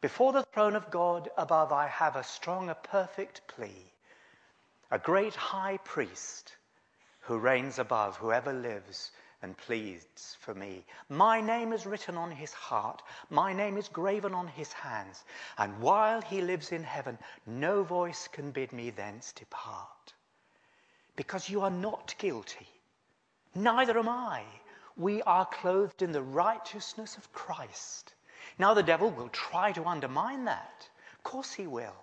Before 0.00 0.32
the 0.32 0.42
throne 0.42 0.76
of 0.76 0.90
God 0.90 1.28
above, 1.36 1.72
I 1.72 1.86
have 1.88 2.16
a 2.16 2.24
strong, 2.24 2.70
a 2.70 2.74
perfect 2.74 3.42
plea, 3.48 3.92
a 4.90 4.98
great 4.98 5.34
high 5.34 5.76
priest 5.84 6.56
who 7.30 7.38
reigns 7.38 7.78
above 7.78 8.16
whoever 8.16 8.52
lives 8.52 9.12
and 9.40 9.56
pleads 9.56 10.36
for 10.40 10.52
me. 10.52 10.84
My 11.08 11.40
name 11.40 11.72
is 11.72 11.86
written 11.86 12.16
on 12.16 12.32
his 12.32 12.52
heart, 12.52 13.02
my 13.30 13.52
name 13.52 13.76
is 13.76 13.86
graven 13.86 14.34
on 14.34 14.48
his 14.48 14.72
hands, 14.72 15.22
and 15.56 15.78
while 15.78 16.20
he 16.22 16.40
lives 16.40 16.72
in 16.72 16.82
heaven, 16.82 17.16
no 17.46 17.84
voice 17.84 18.26
can 18.26 18.50
bid 18.50 18.72
me 18.72 18.90
thence 18.90 19.32
depart. 19.32 20.12
Because 21.14 21.48
you 21.48 21.60
are 21.60 21.70
not 21.70 22.16
guilty, 22.18 22.66
neither 23.54 23.96
am 23.96 24.08
I. 24.08 24.42
We 24.96 25.22
are 25.22 25.46
clothed 25.46 26.02
in 26.02 26.10
the 26.10 26.22
righteousness 26.22 27.16
of 27.16 27.32
Christ. 27.32 28.12
Now, 28.58 28.74
the 28.74 28.82
devil 28.82 29.08
will 29.08 29.28
try 29.28 29.70
to 29.70 29.84
undermine 29.84 30.46
that. 30.46 30.88
Of 31.12 31.22
course, 31.22 31.52
he 31.52 31.68
will. 31.68 31.94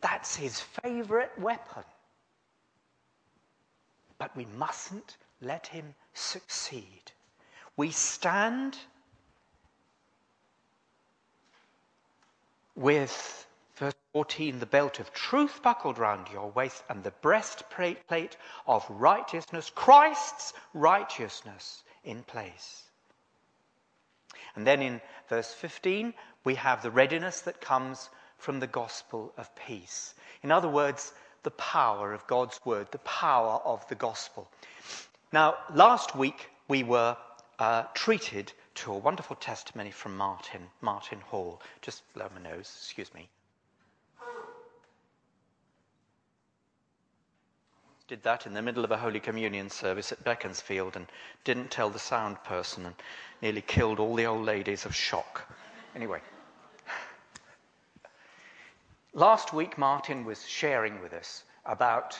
That's 0.00 0.36
his 0.36 0.60
favorite 0.60 1.36
weapon. 1.36 1.82
But 4.18 4.36
we 4.36 4.46
mustn't 4.46 5.16
let 5.40 5.68
him 5.68 5.94
succeed. 6.12 7.12
We 7.76 7.90
stand 7.92 8.76
with, 12.74 13.46
verse 13.76 13.94
14, 14.12 14.58
the 14.58 14.66
belt 14.66 14.98
of 14.98 15.12
truth 15.12 15.62
buckled 15.62 15.98
round 15.98 16.28
your 16.28 16.50
waist 16.50 16.82
and 16.88 17.02
the 17.02 17.12
breastplate 17.22 18.36
of 18.66 18.84
righteousness, 18.88 19.70
Christ's 19.74 20.52
righteousness 20.74 21.84
in 22.04 22.22
place. 22.24 22.84
And 24.56 24.66
then 24.66 24.82
in 24.82 25.00
verse 25.28 25.52
15, 25.52 26.14
we 26.44 26.56
have 26.56 26.82
the 26.82 26.90
readiness 26.90 27.42
that 27.42 27.60
comes 27.60 28.10
from 28.38 28.60
the 28.60 28.66
gospel 28.66 29.32
of 29.36 29.54
peace. 29.54 30.14
In 30.42 30.50
other 30.50 30.68
words, 30.68 31.12
the 31.42 31.50
power 31.52 32.12
of 32.12 32.26
God's 32.26 32.60
word, 32.64 32.88
the 32.90 32.98
power 32.98 33.60
of 33.64 33.86
the 33.88 33.94
gospel. 33.94 34.48
Now, 35.32 35.56
last 35.74 36.16
week 36.16 36.50
we 36.68 36.82
were 36.82 37.16
uh, 37.58 37.84
treated 37.94 38.52
to 38.76 38.92
a 38.92 38.98
wonderful 38.98 39.36
testimony 39.36 39.90
from 39.90 40.16
Martin, 40.16 40.62
Martin 40.80 41.20
Hall. 41.20 41.60
Just 41.82 42.02
blow 42.14 42.28
my 42.34 42.50
nose, 42.50 42.72
excuse 42.80 43.12
me. 43.14 43.28
Did 48.06 48.22
that 48.22 48.46
in 48.46 48.54
the 48.54 48.62
middle 48.62 48.84
of 48.84 48.90
a 48.90 48.96
Holy 48.96 49.20
Communion 49.20 49.68
service 49.68 50.12
at 50.12 50.24
Beaconsfield 50.24 50.96
and 50.96 51.06
didn't 51.44 51.70
tell 51.70 51.90
the 51.90 51.98
sound 51.98 52.42
person 52.42 52.86
and 52.86 52.94
nearly 53.42 53.60
killed 53.60 54.00
all 54.00 54.14
the 54.14 54.24
old 54.24 54.46
ladies 54.46 54.86
of 54.86 54.94
shock. 54.94 55.42
Anyway. 55.94 56.20
Last 59.14 59.52
week, 59.52 59.78
Martin 59.78 60.24
was 60.24 60.46
sharing 60.46 61.00
with 61.00 61.12
us 61.12 61.44
about 61.64 62.18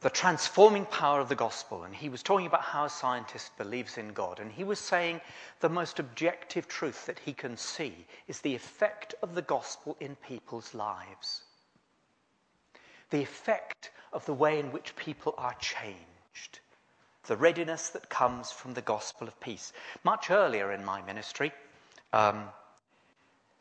the 0.00 0.10
transforming 0.10 0.86
power 0.86 1.20
of 1.20 1.28
the 1.28 1.34
gospel. 1.34 1.82
And 1.82 1.94
he 1.94 2.08
was 2.08 2.22
talking 2.22 2.46
about 2.46 2.62
how 2.62 2.84
a 2.84 2.90
scientist 2.90 3.56
believes 3.58 3.98
in 3.98 4.12
God. 4.12 4.38
And 4.38 4.52
he 4.52 4.64
was 4.64 4.78
saying 4.78 5.20
the 5.60 5.68
most 5.68 5.98
objective 5.98 6.68
truth 6.68 7.06
that 7.06 7.18
he 7.18 7.32
can 7.32 7.56
see 7.56 8.06
is 8.28 8.40
the 8.40 8.54
effect 8.54 9.14
of 9.22 9.34
the 9.34 9.42
gospel 9.42 9.96
in 10.00 10.16
people's 10.16 10.72
lives. 10.74 11.42
The 13.10 13.22
effect 13.22 13.90
of 14.12 14.24
the 14.26 14.34
way 14.34 14.58
in 14.60 14.72
which 14.72 14.94
people 14.96 15.34
are 15.36 15.54
changed. 15.54 16.60
The 17.26 17.36
readiness 17.36 17.90
that 17.90 18.08
comes 18.08 18.52
from 18.52 18.74
the 18.74 18.82
gospel 18.82 19.26
of 19.26 19.38
peace. 19.40 19.72
Much 20.04 20.30
earlier 20.30 20.72
in 20.72 20.84
my 20.84 21.02
ministry, 21.02 21.52
um, 22.12 22.44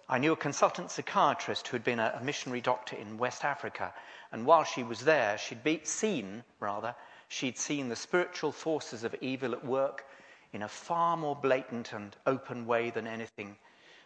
I 0.09 0.17
knew 0.19 0.31
a 0.31 0.37
consultant 0.37 0.89
psychiatrist 0.89 1.67
who 1.67 1.75
had 1.75 1.83
been 1.83 1.99
a, 1.99 2.17
a 2.19 2.23
missionary 2.23 2.61
doctor 2.61 2.95
in 2.95 3.17
West 3.17 3.43
Africa 3.43 3.93
and 4.31 4.45
while 4.45 4.63
she 4.63 4.83
was 4.83 5.01
there, 5.01 5.37
she'd 5.37 5.63
be 5.63 5.81
seen, 5.83 6.43
rather, 6.59 6.95
she'd 7.27 7.57
seen 7.57 7.89
the 7.89 7.95
spiritual 7.95 8.51
forces 8.51 9.03
of 9.03 9.15
evil 9.21 9.53
at 9.53 9.65
work 9.65 10.05
in 10.53 10.63
a 10.63 10.67
far 10.67 11.15
more 11.17 11.35
blatant 11.35 11.93
and 11.93 12.15
open 12.25 12.65
way 12.65 12.89
than 12.89 13.07
anything 13.07 13.57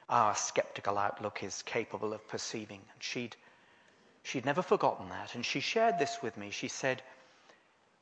our 0.10 0.36
skeptical 0.36 0.98
outlook 0.98 1.44
is 1.44 1.62
capable 1.64 2.14
of 2.14 2.28
perceiving. 2.28 2.82
And 2.94 3.04
she'd, 3.04 3.36
she'd 4.24 4.46
never 4.46 4.62
forgotten 4.62 5.10
that. 5.10 5.36
And 5.36 5.46
she 5.46 5.60
shared 5.60 5.98
this 5.98 6.22
with 6.22 6.36
me. 6.38 6.52
She 6.52 6.68
said 6.68 7.02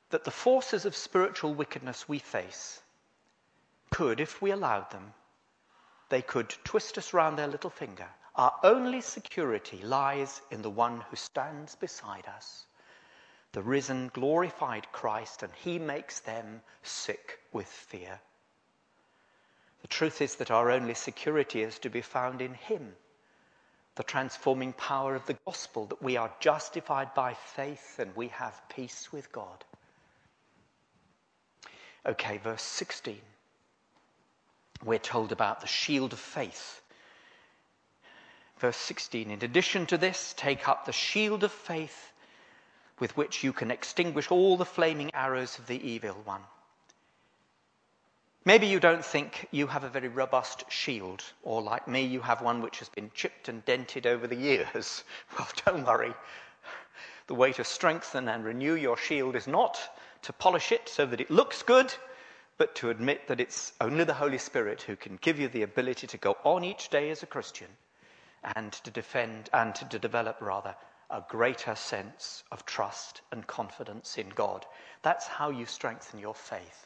that 0.09 0.23
the 0.23 0.31
forces 0.31 0.85
of 0.85 0.95
spiritual 0.95 1.53
wickedness 1.53 2.09
we 2.09 2.19
face 2.19 2.81
could, 3.91 4.19
if 4.19 4.41
we 4.41 4.51
allowed 4.51 4.89
them, 4.91 5.13
they 6.09 6.21
could 6.21 6.49
twist 6.63 6.97
us 6.97 7.13
round 7.13 7.37
their 7.37 7.47
little 7.47 7.69
finger. 7.69 8.07
Our 8.35 8.53
only 8.63 9.01
security 9.01 9.81
lies 9.83 10.41
in 10.51 10.61
the 10.61 10.69
one 10.69 11.01
who 11.01 11.15
stands 11.15 11.75
beside 11.75 12.27
us, 12.27 12.65
the 13.51 13.61
risen, 13.61 14.09
glorified 14.13 14.91
Christ, 14.91 15.43
and 15.43 15.53
he 15.53 15.79
makes 15.79 16.19
them 16.19 16.61
sick 16.83 17.39
with 17.51 17.67
fear. 17.67 18.19
The 19.81 19.87
truth 19.87 20.21
is 20.21 20.35
that 20.35 20.51
our 20.51 20.71
only 20.71 20.93
security 20.93 21.63
is 21.63 21.79
to 21.79 21.89
be 21.89 22.01
found 22.01 22.41
in 22.41 22.53
him, 22.53 22.95
the 23.95 24.03
transforming 24.03 24.73
power 24.73 25.15
of 25.15 25.25
the 25.25 25.37
gospel, 25.45 25.85
that 25.87 26.01
we 26.01 26.17
are 26.17 26.33
justified 26.39 27.13
by 27.13 27.33
faith 27.33 27.99
and 27.99 28.15
we 28.15 28.27
have 28.29 28.61
peace 28.69 29.11
with 29.11 29.31
God. 29.31 29.63
Okay, 32.05 32.37
verse 32.37 32.63
16 32.63 33.19
we're 34.83 34.99
told 34.99 35.31
about 35.31 35.61
the 35.61 35.67
shield 35.67 36.13
of 36.13 36.19
faith. 36.19 36.81
Verse 38.59 38.77
16 38.77 39.31
In 39.31 39.43
addition 39.43 39.85
to 39.87 39.97
this, 39.97 40.33
take 40.37 40.67
up 40.67 40.85
the 40.85 40.91
shield 40.91 41.43
of 41.43 41.51
faith 41.51 42.11
with 42.99 43.15
which 43.15 43.43
you 43.43 43.53
can 43.53 43.71
extinguish 43.71 44.29
all 44.31 44.57
the 44.57 44.65
flaming 44.65 45.13
arrows 45.13 45.57
of 45.57 45.67
the 45.67 45.81
evil 45.87 46.15
one. 46.25 46.41
Maybe 48.45 48.67
you 48.67 48.79
don't 48.79 49.03
think 49.03 49.47
you 49.51 49.67
have 49.67 49.83
a 49.83 49.89
very 49.89 50.07
robust 50.07 50.63
shield, 50.71 51.23
or 51.43 51.61
like 51.61 51.87
me, 51.87 52.03
you 52.03 52.21
have 52.21 52.41
one 52.41 52.61
which 52.61 52.79
has 52.79 52.89
been 52.89 53.11
chipped 53.13 53.49
and 53.49 53.63
dented 53.65 54.07
over 54.07 54.27
the 54.27 54.35
years. 54.35 55.03
Well, 55.37 55.47
don't 55.65 55.85
worry. 55.85 56.13
The 57.27 57.35
way 57.35 57.53
to 57.53 57.63
strengthen 57.63 58.27
and 58.27 58.43
renew 58.43 58.73
your 58.73 58.97
shield 58.97 59.35
is 59.35 59.47
not 59.47 59.79
to 60.23 60.33
polish 60.33 60.71
it 60.71 60.89
so 60.89 61.05
that 61.05 61.21
it 61.21 61.29
looks 61.29 61.63
good, 61.63 61.93
but 62.59 62.75
to 62.75 62.89
admit 62.89 63.25
that 63.27 63.39
it's 63.39 63.71
only 63.79 64.03
the 64.03 64.13
Holy 64.13 64.37
Spirit 64.37 64.81
who 64.81 64.97
can 64.97 65.17
give 65.21 65.39
you 65.39 65.47
the 65.47 65.63
ability 65.63 66.05
to 66.05 66.17
go 66.17 66.35
on 66.43 66.65
each 66.65 66.89
day 66.89 67.09
as 67.09 67.23
a 67.23 67.25
Christian 67.25 67.69
and 68.55 68.73
to 68.73 68.91
defend 68.91 69.49
and 69.53 69.73
to 69.75 69.85
develop, 69.85 70.41
rather, 70.41 70.75
a 71.09 71.23
greater 71.29 71.73
sense 71.73 72.43
of 72.51 72.65
trust 72.65 73.21
and 73.31 73.47
confidence 73.47 74.17
in 74.17 74.27
God. 74.35 74.65
That's 75.03 75.25
how 75.25 75.49
you 75.49 75.65
strengthen 75.65 76.19
your 76.19 76.35
faith. 76.35 76.85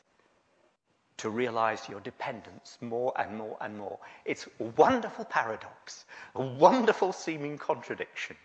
To 1.18 1.32
realize 1.32 1.90
your 1.90 2.02
dependence 2.02 2.78
more 2.80 3.12
and 3.18 3.36
more 3.36 3.58
and 3.60 3.76
more. 3.76 3.98
It's 4.26 4.48
a 4.60 4.64
wonderful 4.78 5.26
paradox, 5.26 6.06
a 6.36 6.42
wonderful 6.42 7.14
seeming 7.14 7.58
contradiction. 7.58 8.36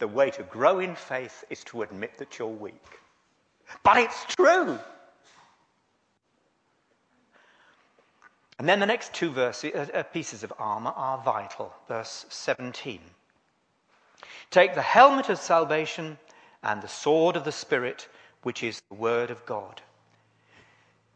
The 0.00 0.08
way 0.08 0.30
to 0.30 0.42
grow 0.42 0.80
in 0.80 0.96
faith 0.96 1.44
is 1.48 1.62
to 1.64 1.82
admit 1.82 2.18
that 2.18 2.40
you're 2.40 2.48
weak. 2.48 3.00
But 3.84 3.98
it's 3.98 4.24
true. 4.34 4.80
And 8.58 8.68
then 8.68 8.80
the 8.80 8.86
next 8.86 9.12
two 9.12 9.30
verses, 9.30 9.72
uh, 9.74 9.86
uh, 9.92 10.02
pieces 10.02 10.42
of 10.42 10.52
armor 10.58 10.92
are 10.96 11.18
vital. 11.22 11.74
Verse 11.88 12.24
17. 12.30 13.00
Take 14.50 14.74
the 14.74 14.82
helmet 14.82 15.28
of 15.28 15.38
salvation 15.38 16.18
and 16.62 16.80
the 16.80 16.88
sword 16.88 17.36
of 17.36 17.44
the 17.44 17.52
Spirit, 17.52 18.08
which 18.42 18.62
is 18.62 18.80
the 18.88 18.94
word 18.94 19.30
of 19.30 19.44
God. 19.44 19.82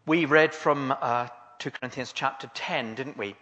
We 0.07 0.25
read 0.27 0.55
from 0.55 0.95
uh, 1.01 1.29
2 1.59 1.71
Corinthians 1.71 2.13
chapter 2.13 2.51
10, 2.55 2.95
didn't 2.95 3.17
we? 3.17 3.37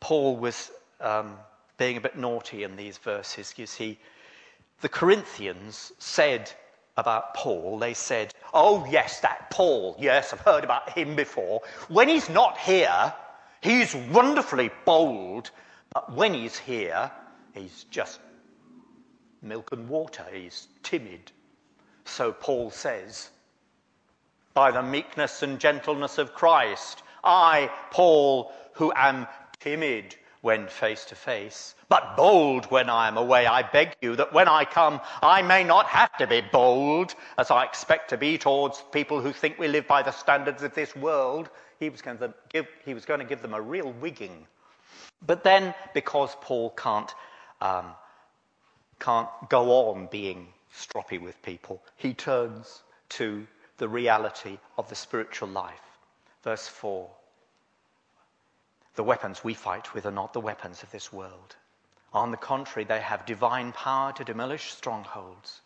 Paul 0.00 0.36
was 0.36 0.70
um, 1.00 1.38
being 1.76 1.96
a 1.96 2.00
bit 2.00 2.16
naughty 2.16 2.62
in 2.62 2.76
these 2.76 2.98
verses. 2.98 3.54
You 3.56 3.66
see, 3.66 3.98
the 4.80 4.88
Corinthians 4.88 5.92
said 5.98 6.52
about 6.96 7.34
Paul, 7.34 7.78
they 7.78 7.94
said, 7.94 8.34
Oh, 8.52 8.86
yes, 8.90 9.20
that 9.20 9.50
Paul. 9.50 9.96
Yes, 9.98 10.32
I've 10.32 10.40
heard 10.40 10.64
about 10.64 10.90
him 10.90 11.16
before. 11.16 11.62
When 11.88 12.08
he's 12.08 12.28
not 12.28 12.58
here, 12.58 13.14
he's 13.62 13.94
wonderfully 13.94 14.70
bold. 14.84 15.50
But 15.94 16.14
when 16.14 16.34
he's 16.34 16.58
here, 16.58 17.10
he's 17.54 17.84
just 17.90 18.20
milk 19.40 19.72
and 19.72 19.88
water. 19.88 20.24
He's 20.32 20.68
timid. 20.82 21.32
So 22.04 22.32
Paul 22.32 22.70
says, 22.70 23.30
By 24.54 24.70
the 24.70 24.82
meekness 24.82 25.42
and 25.42 25.58
gentleness 25.58 26.18
of 26.18 26.34
Christ, 26.34 27.02
I, 27.24 27.70
Paul, 27.90 28.52
who 28.74 28.92
am 28.94 29.26
timid 29.60 30.16
when 30.42 30.66
face 30.66 31.04
to 31.06 31.14
face, 31.14 31.74
but 31.88 32.16
bold 32.16 32.66
when 32.66 32.90
I 32.90 33.06
am 33.06 33.16
away. 33.16 33.46
I 33.46 33.62
beg 33.62 33.96
you 34.02 34.16
that 34.16 34.32
when 34.32 34.48
I 34.48 34.64
come, 34.64 35.00
I 35.22 35.40
may 35.40 35.62
not 35.62 35.86
have 35.86 36.16
to 36.18 36.26
be 36.26 36.40
bold, 36.40 37.14
as 37.38 37.50
I 37.52 37.64
expect 37.64 38.10
to 38.10 38.16
be 38.16 38.36
towards 38.38 38.82
people 38.92 39.20
who 39.20 39.32
think 39.32 39.58
we 39.58 39.68
live 39.68 39.86
by 39.86 40.02
the 40.02 40.10
standards 40.10 40.64
of 40.64 40.74
this 40.74 40.94
world. 40.96 41.48
He 41.78 41.88
was 41.88 42.02
going 42.02 42.18
to 42.18 42.34
give, 42.52 42.66
he 42.84 42.92
was 42.92 43.04
going 43.04 43.20
to 43.20 43.26
give 43.26 43.40
them 43.40 43.54
a 43.54 43.60
real 43.60 43.92
wigging. 43.92 44.46
But 45.24 45.44
then, 45.44 45.74
because 45.94 46.34
Paul 46.40 46.70
can't, 46.70 47.14
um, 47.60 47.86
can't 48.98 49.28
go 49.48 49.90
on 49.90 50.08
being 50.10 50.48
stroppy 50.74 51.20
with 51.20 51.40
people, 51.42 51.80
he 51.96 52.14
turns 52.14 52.82
to 53.10 53.46
the 53.78 53.88
reality 53.88 54.58
of 54.76 54.88
the 54.88 54.96
spiritual 54.96 55.48
life. 55.48 55.80
Verse 56.42 56.66
4 56.66 57.08
the 58.94 59.04
weapons 59.04 59.42
we 59.42 59.54
fight 59.54 59.94
with 59.94 60.06
are 60.06 60.10
not 60.10 60.32
the 60.32 60.40
weapons 60.40 60.82
of 60.82 60.90
this 60.90 61.12
world. 61.12 61.56
On 62.12 62.30
the 62.30 62.36
contrary, 62.36 62.84
they 62.84 63.00
have 63.00 63.24
divine 63.24 63.72
power 63.72 64.12
to 64.12 64.24
demolish 64.24 64.72
strongholds. 64.72 65.62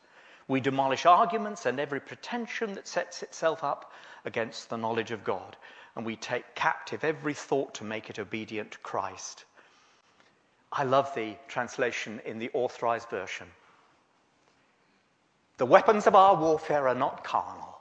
We 0.49 0.61
demolish 0.61 1.07
arguments 1.07 1.67
and 1.67 1.81
every 1.81 2.01
pretension 2.01 2.75
that 2.75 2.87
sets 2.87 3.25
itself 3.25 3.65
up 3.65 3.93
against 4.25 4.71
the 4.71 4.77
knowledge 4.77 5.11
of 5.11 5.25
God, 5.25 5.57
and 5.97 6.07
we 6.07 6.15
take 6.15 6.55
captive 6.55 7.03
every 7.03 7.35
thought 7.35 7.75
to 7.75 7.85
make 7.85 8.11
it 8.11 8.21
obedient 8.21 8.73
to 8.73 8.79
Christ. 8.79 9.45
I 10.71 10.85
love 10.85 11.13
the 11.15 11.37
translation 11.49 12.21
in 12.25 12.39
the 12.39 12.51
authorized 12.53 13.09
version. 13.09 13.49
The 15.57 15.67
weapons 15.67 16.07
of 16.07 16.15
our 16.15 16.37
warfare 16.37 16.87
are 16.87 16.95
not 16.95 17.25
carnal, 17.25 17.81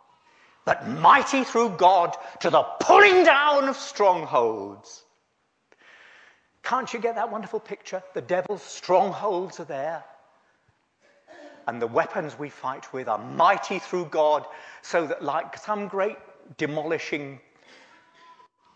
but 0.63 0.87
mighty 0.87 1.43
through 1.43 1.77
God 1.77 2.15
to 2.39 2.49
the 2.49 2.63
pulling 2.63 3.25
down 3.25 3.67
of 3.67 3.75
strongholds. 3.75 5.04
Can't 6.65 6.91
you 6.91 6.99
get 6.99 7.13
that 7.13 7.31
wonderful 7.31 7.59
picture? 7.59 8.01
The 8.15 8.21
devil's 8.21 8.63
strongholds 8.63 9.59
are 9.59 9.65
there. 9.65 10.03
And 11.67 11.79
the 11.79 11.87
weapons 11.87 12.37
we 12.37 12.49
fight 12.49 12.91
with 12.91 13.07
are 13.07 13.19
mighty 13.19 13.77
through 13.77 14.05
God, 14.05 14.45
so 14.81 15.05
that, 15.05 15.23
like 15.23 15.57
some 15.57 15.87
great 15.87 16.17
demolishing 16.57 17.39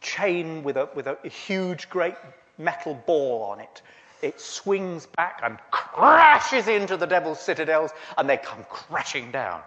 chain 0.02 0.63
with 0.63 0.78
a, 0.78 0.88
with 0.93 1.08
a 1.08 1.17
huge, 1.28 1.89
great 1.89 2.15
metal 2.60 2.93
ball 3.08 3.41
on 3.43 3.60
it, 3.60 3.82
it 4.21 4.39
swings 4.39 5.08
back 5.17 5.39
and 5.43 5.58
crashes 5.71 6.67
into 6.67 6.95
the 6.95 7.08
devil's 7.08 7.39
citadels, 7.39 7.91
and 8.17 8.30
they 8.30 8.38
come 8.38 8.63
crashing 8.69 9.32
down. 9.32 9.62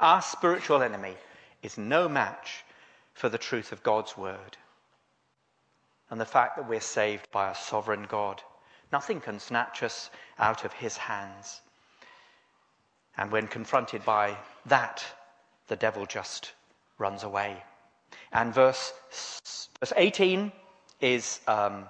Our 0.00 0.20
spiritual 0.20 0.82
enemy 0.82 1.14
is 1.62 1.78
no 1.78 2.08
match 2.08 2.64
for 3.12 3.28
the 3.28 3.38
truth 3.38 3.70
of 3.70 3.84
God's 3.84 4.16
word 4.16 4.56
and 6.10 6.20
the 6.20 6.24
fact 6.24 6.56
that 6.56 6.68
we're 6.68 6.80
saved 6.80 7.30
by 7.30 7.50
a 7.50 7.54
sovereign 7.54 8.06
God. 8.08 8.42
Nothing 8.92 9.20
can 9.20 9.40
snatch 9.40 9.82
us 9.82 10.10
out 10.38 10.64
of 10.64 10.72
his 10.72 10.96
hands. 10.96 11.60
And 13.16 13.30
when 13.30 13.46
confronted 13.46 14.04
by 14.04 14.36
that, 14.66 15.04
the 15.68 15.76
devil 15.76 16.06
just 16.06 16.52
runs 16.98 17.22
away. 17.22 17.62
And 18.32 18.52
verse, 18.52 18.92
verse 19.80 19.92
18 19.96 20.52
is 21.00 21.40
um, 21.46 21.88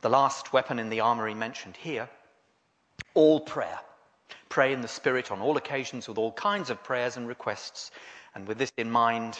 the 0.00 0.10
last 0.10 0.52
weapon 0.52 0.78
in 0.78 0.88
the 0.88 1.00
armory 1.00 1.34
mentioned 1.34 1.76
here 1.76 2.08
all 3.14 3.40
prayer. 3.40 3.80
Pray 4.48 4.72
in 4.72 4.82
the 4.82 4.88
Spirit 4.88 5.32
on 5.32 5.40
all 5.40 5.56
occasions 5.56 6.06
with 6.06 6.18
all 6.18 6.32
kinds 6.32 6.70
of 6.70 6.82
prayers 6.84 7.16
and 7.16 7.26
requests. 7.26 7.90
And 8.34 8.46
with 8.46 8.58
this 8.58 8.72
in 8.76 8.90
mind, 8.90 9.38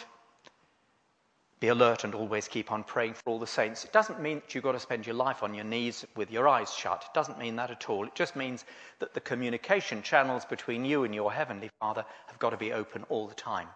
be 1.59 1.69
alert 1.69 2.03
and 2.03 2.13
always 2.13 2.47
keep 2.47 2.71
on 2.71 2.83
praying 2.83 3.13
for 3.13 3.23
all 3.25 3.39
the 3.39 3.47
saints. 3.47 3.83
It 3.83 3.91
doesn't 3.91 4.21
mean 4.21 4.41
that 4.41 4.53
you've 4.53 4.63
got 4.63 4.73
to 4.73 4.79
spend 4.79 5.07
your 5.07 5.15
life 5.15 5.41
on 5.41 5.53
your 5.53 5.63
knees 5.63 6.05
with 6.15 6.29
your 6.29 6.47
eyes 6.47 6.73
shut. 6.73 7.03
It 7.05 7.13
doesn't 7.13 7.39
mean 7.39 7.55
that 7.55 7.71
at 7.71 7.89
all. 7.89 8.05
It 8.05 8.13
just 8.15 8.35
means 8.35 8.65
that 8.99 9.13
the 9.13 9.21
communication 9.21 10.03
channels 10.03 10.45
between 10.45 10.85
you 10.85 11.03
and 11.03 11.15
your 11.15 11.31
Heavenly 11.31 11.71
Father 11.79 12.05
have 12.27 12.39
got 12.39 12.51
to 12.51 12.57
be 12.57 12.73
open 12.73 13.03
all 13.09 13.27
the 13.27 13.35
time. 13.35 13.67